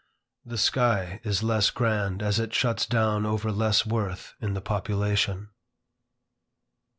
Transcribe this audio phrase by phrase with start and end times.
[0.43, 5.49] The sky is less grand as it shuts down over less worth in the population.